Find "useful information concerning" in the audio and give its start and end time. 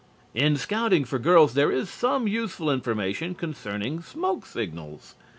2.27-4.01